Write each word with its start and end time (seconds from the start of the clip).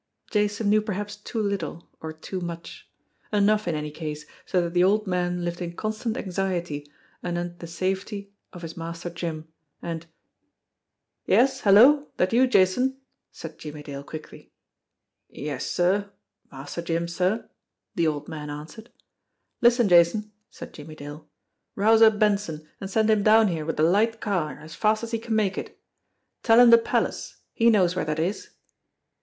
Jason 0.31 0.67
knew 0.67 0.81
perhaps 0.81 1.15
too 1.15 1.39
little 1.39 1.87
or 2.01 2.11
too 2.11 2.39
much; 2.41 2.89
enough, 3.31 3.67
in 3.67 3.75
any 3.75 3.91
case, 3.91 4.25
so 4.47 4.59
that 4.59 4.73
the 4.73 4.83
old 4.83 5.05
man 5.05 5.45
lived 5.45 5.61
in 5.61 5.75
con 5.75 5.93
stant 5.93 6.17
anxiety 6.17 6.91
anent 7.21 7.59
the 7.59 7.67
safety 7.67 8.33
of 8.51 8.63
his 8.63 8.75
Master 8.75 9.11
Jim, 9.11 9.47
and 9.79 10.05
<<i 10.05 10.07
'Yes! 11.27 11.61
Hello! 11.61 12.07
That 12.17 12.33
you, 12.33 12.47
Jason?" 12.47 12.97
said 13.31 13.59
Jimmie 13.59 13.83
Dale 13.83 14.03
quickly. 14.03 14.51
"Yes, 15.29 15.69
sir 15.69 16.09
Master 16.51 16.81
Jim, 16.81 17.07
sir," 17.07 17.47
the 17.93 18.07
old 18.07 18.27
man 18.27 18.49
answered. 18.49 18.89
"Listen, 19.61 19.87
Jason!" 19.87 20.31
said 20.49 20.73
Jimmie 20.73 20.95
Dale. 20.95 21.29
"Rouse 21.75 22.01
up 22.01 22.17
Benson, 22.17 22.67
and 22.79 22.89
send 22.89 23.07
him 23.11 23.21
down 23.21 23.49
here 23.49 23.67
with 23.67 23.77
the 23.77 23.83
light 23.83 24.19
car 24.19 24.57
as 24.61 24.73
fast 24.73 25.03
as 25.03 25.11
he 25.11 25.19
can 25.19 25.35
make 25.35 25.59
it. 25.59 25.79
Tell 26.41 26.59
him 26.59 26.71
the 26.71 26.79
Palace 26.79 27.37
he 27.53 27.69
knows 27.69 27.95
where 27.95 28.05
that 28.05 28.17
is." 28.17 28.49